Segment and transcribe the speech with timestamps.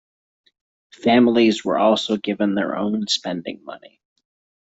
[0.95, 4.01] Families were also given their own spending money.